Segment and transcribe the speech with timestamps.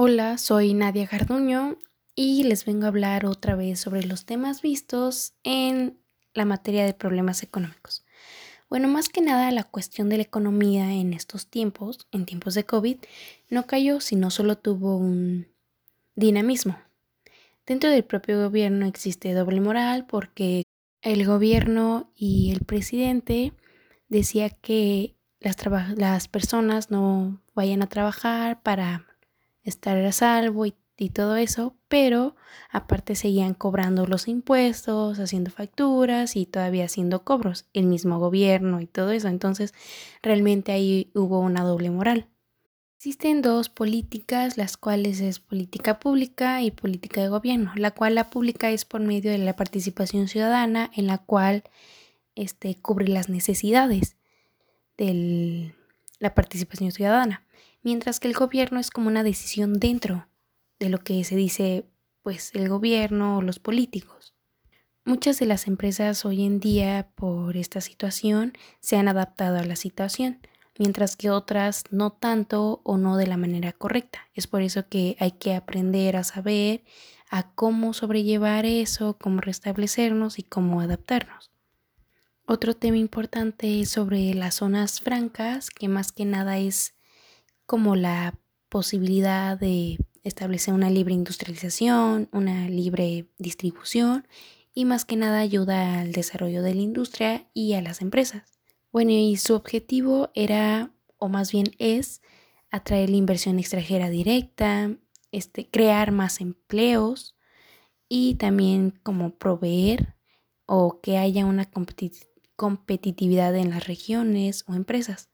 [0.00, 1.76] Hola, soy Nadia Garduño
[2.14, 5.98] y les vengo a hablar otra vez sobre los temas vistos en
[6.34, 8.04] la materia de problemas económicos.
[8.70, 12.62] Bueno, más que nada la cuestión de la economía en estos tiempos, en tiempos de
[12.62, 12.98] COVID,
[13.50, 15.48] no cayó, sino solo tuvo un
[16.14, 16.78] dinamismo.
[17.66, 20.62] Dentro del propio gobierno existe doble moral porque
[21.02, 23.52] el gobierno y el presidente
[24.08, 25.56] decía que las,
[25.96, 29.07] las personas no vayan a trabajar para
[29.68, 30.74] estar a salvo y,
[31.12, 32.34] todo eso, pero
[32.70, 38.86] aparte seguían cobrando los impuestos, haciendo facturas y todavía haciendo cobros, el mismo gobierno y
[38.86, 39.28] todo eso.
[39.28, 39.74] Entonces,
[40.22, 42.26] realmente ahí hubo una doble moral.
[42.96, 48.28] Existen dos políticas, las cuales es política pública y política de gobierno, la cual la
[48.28, 51.62] pública es por medio de la participación ciudadana, en la cual
[52.34, 54.16] este, cubre las necesidades
[54.96, 55.74] de
[56.18, 57.44] la participación ciudadana,
[57.88, 60.28] mientras que el gobierno es como una decisión dentro
[60.78, 61.86] de lo que se dice
[62.20, 64.34] pues el gobierno o los políticos.
[65.06, 69.74] Muchas de las empresas hoy en día por esta situación se han adaptado a la
[69.74, 70.38] situación
[70.78, 74.18] mientras que otras no tanto o no de la manera correcta.
[74.34, 76.84] Es por eso que hay que aprender a saber
[77.30, 81.50] a cómo sobrellevar eso, cómo restablecernos y cómo adaptarnos.
[82.44, 86.97] Otro tema importante es sobre las zonas francas, que más que nada es
[87.68, 94.26] como la posibilidad de establecer una libre industrialización, una libre distribución
[94.72, 98.58] y más que nada ayuda al desarrollo de la industria y a las empresas.
[98.90, 102.22] Bueno, y su objetivo era, o más bien es,
[102.70, 104.96] atraer la inversión extranjera directa,
[105.30, 107.36] este, crear más empleos
[108.08, 110.14] y también como proveer
[110.64, 111.68] o que haya una
[112.56, 115.28] competitividad en las regiones o empresas,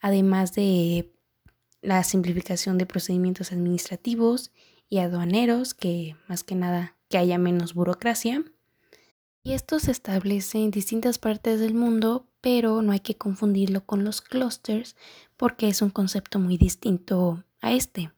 [0.00, 1.15] además de
[1.82, 4.52] la simplificación de procedimientos administrativos
[4.88, 8.44] y aduaneros, que más que nada que haya menos burocracia.
[9.42, 14.04] Y esto se establece en distintas partes del mundo, pero no hay que confundirlo con
[14.04, 14.96] los clusters
[15.36, 18.10] porque es un concepto muy distinto a este.